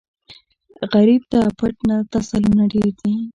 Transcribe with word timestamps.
غریب 0.93 1.21
ته 1.31 1.39
پټ 1.57 1.73
تسلونه 2.11 2.63
ډېر 2.73 2.89
دي 2.99 3.13